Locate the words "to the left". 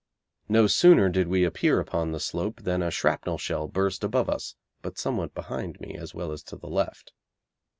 6.45-7.13